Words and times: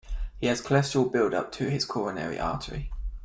He 0.39 0.47
has 0.47 0.63
cholesterol 0.63 1.11
buildup 1.13 1.51
to 1.51 1.69
his 1.69 1.85
coronary 1.85 2.39
artery. 2.39 2.91